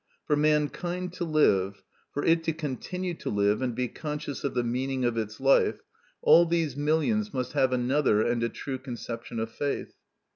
For 0.25 0.35
mankind 0.35 1.13
to 1.13 1.23
live, 1.23 1.83
for 2.11 2.25
it 2.25 2.43
to 2.45 2.53
continue 2.53 3.13
to 3.13 3.29
live 3.29 3.61
and 3.61 3.75
be 3.75 3.87
conscious 3.87 4.43
of 4.43 4.55
the 4.55 4.63
meaning 4.63 5.05
of 5.05 5.15
its 5.15 5.39
life, 5.39 5.81
all 6.23 6.47
these 6.47 6.75
millions 6.75 7.35
must 7.35 7.53
have 7.53 7.71
another 7.71 8.23
and 8.23 8.41
a 8.41 8.49
true 8.49 8.79
conception 8.79 9.39
of 9.39 9.51
faith. 9.51 9.93